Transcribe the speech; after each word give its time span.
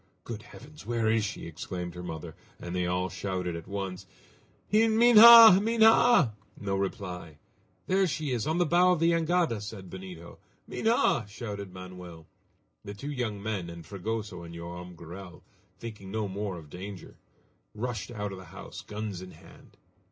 "Good 0.23 0.41
heavens! 0.41 0.83
where 0.83 1.11
is 1.11 1.23
she?" 1.23 1.45
exclaimed 1.45 1.93
her 1.93 2.01
mother, 2.01 2.33
and 2.59 2.75
they 2.75 2.87
all 2.87 3.07
shouted 3.07 3.55
at 3.55 3.67
once: 3.67 4.07
"Himha! 4.73 5.61
Minha!" 5.61 6.33
No 6.59 6.75
reply. 6.75 7.37
"There 7.85 8.07
she 8.07 8.31
is, 8.31 8.47
on 8.47 8.57
the 8.57 8.65
bow 8.65 8.93
of 8.93 8.99
the 8.99 9.11
jangada!" 9.11 9.61
said 9.61 9.91
Benito. 9.91 10.39
"Minha!" 10.65 11.27
shouted 11.27 11.71
Manoel. 11.71 12.25
The 12.83 12.95
two 12.95 13.11
young 13.11 13.43
men, 13.43 13.69
and 13.69 13.85
Fragoso 13.85 14.41
and 14.41 14.55
Joam 14.55 14.95
Garral, 14.95 15.43
thinking 15.77 16.09
no 16.09 16.27
more 16.27 16.57
of 16.57 16.71
danger, 16.71 17.17
rushed 17.75 18.09
out 18.09 18.31
of 18.31 18.39
the 18.39 18.45
house, 18.45 18.81
guns 18.81 19.21
in 19.21 19.29
hand. 19.33 19.77